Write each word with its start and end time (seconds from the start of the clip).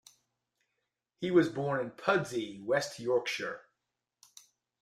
He 1.19 1.29
was 1.29 1.49
born 1.49 1.79
in 1.79 1.91
Pudsey, 1.91 2.59
West 2.65 2.99
Yorkshire. 2.99 3.61